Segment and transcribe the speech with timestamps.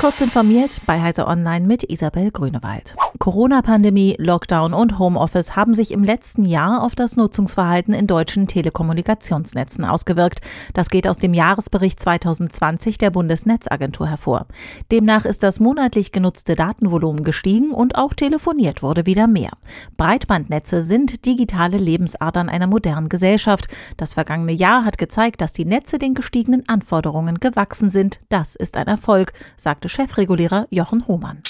[0.00, 2.96] Kurz informiert bei Heise Online mit Isabel Grünewald.
[3.18, 9.84] Corona-Pandemie, Lockdown und Homeoffice haben sich im letzten Jahr auf das Nutzungsverhalten in deutschen Telekommunikationsnetzen
[9.84, 10.40] ausgewirkt.
[10.72, 14.46] Das geht aus dem Jahresbericht 2020 der Bundesnetzagentur hervor.
[14.90, 19.50] Demnach ist das monatlich genutzte Datenvolumen gestiegen und auch telefoniert wurde wieder mehr.
[19.98, 23.66] Breitbandnetze sind digitale Lebensadern einer modernen Gesellschaft.
[23.98, 28.18] Das vergangene Jahr hat gezeigt, dass die Netze den gestiegenen Anforderungen gewachsen sind.
[28.30, 31.42] Das ist ein Erfolg, sagte Chefregulierer Jochen Hohmann.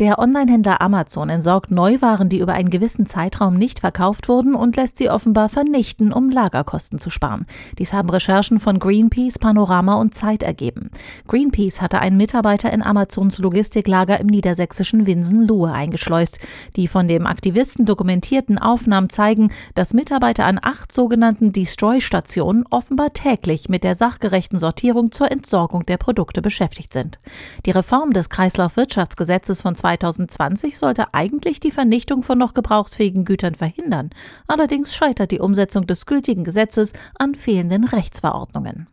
[0.00, 4.98] Der Onlinehändler Amazon entsorgt Neuwaren, die über einen gewissen Zeitraum nicht verkauft wurden und lässt
[4.98, 7.46] sie offenbar vernichten, um Lagerkosten zu sparen.
[7.78, 10.90] Dies haben Recherchen von Greenpeace, Panorama und Zeit ergeben.
[11.28, 16.40] Greenpeace hatte einen Mitarbeiter in Amazons Logistiklager im niedersächsischen Winsen-Lohe eingeschleust.
[16.74, 23.68] Die von dem Aktivisten dokumentierten Aufnahmen zeigen, dass Mitarbeiter an acht sogenannten Destroy-Stationen offenbar täglich
[23.68, 27.20] mit der sachgerechten Sortierung zur Entsorgung der Produkte beschäftigt sind.
[27.64, 34.08] Die Reform des Kreislaufwirtschaftsgesetzes von 2020 sollte eigentlich die Vernichtung von noch gebrauchsfähigen Gütern verhindern.
[34.46, 38.86] Allerdings scheitert die Umsetzung des gültigen Gesetzes an fehlenden Rechtsverordnungen.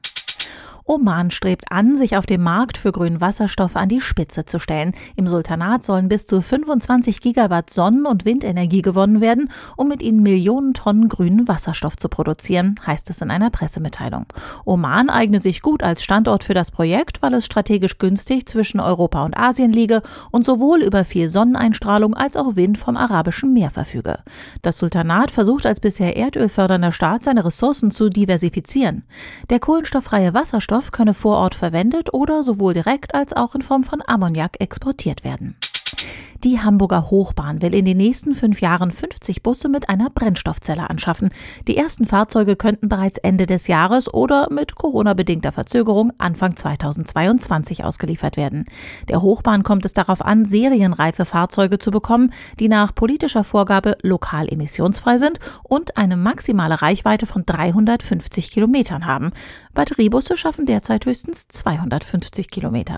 [0.86, 4.94] Oman strebt an, sich auf dem Markt für grünen Wasserstoff an die Spitze zu stellen.
[5.16, 10.24] Im Sultanat sollen bis zu 25 Gigawatt Sonnen- und Windenergie gewonnen werden, um mit ihnen
[10.24, 14.26] Millionen Tonnen grünen Wasserstoff zu produzieren, heißt es in einer Pressemitteilung.
[14.66, 19.24] Oman eigne sich gut als Standort für das Projekt, weil es strategisch günstig zwischen Europa
[19.24, 20.02] und Asien liege
[20.32, 24.20] und sowohl über viel Sonneneinstrahlung als auch Wind vom Arabischen Meer verfüge.
[24.62, 29.04] Das Sultanat versucht als bisher erdölfördernder Staat seine Ressourcen zu diversifizieren.
[29.50, 33.84] Der kohlenstofffreie Wasserstoff Wasserstoff könne vor Ort verwendet oder sowohl direkt als auch in Form
[33.84, 35.58] von Ammoniak exportiert werden.
[36.44, 41.30] Die Hamburger Hochbahn will in den nächsten fünf Jahren 50 Busse mit einer Brennstoffzelle anschaffen.
[41.68, 48.38] Die ersten Fahrzeuge könnten bereits Ende des Jahres oder mit Corona-bedingter Verzögerung Anfang 2022 ausgeliefert
[48.38, 48.66] werden.
[49.08, 54.52] Der Hochbahn kommt es darauf an, serienreife Fahrzeuge zu bekommen, die nach politischer Vorgabe lokal
[54.52, 59.30] emissionsfrei sind und eine maximale Reichweite von 350 Kilometern haben.
[59.76, 62.98] Batteriebusse schaffen derzeit höchstens 250 Kilometer.